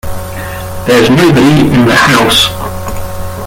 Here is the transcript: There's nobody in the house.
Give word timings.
There's 0.87 1.11
nobody 1.11 1.59
in 1.75 1.85
the 1.85 1.93
house. 1.93 2.47